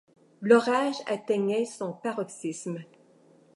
[0.41, 2.79] L’orage atteignait son paroxysme.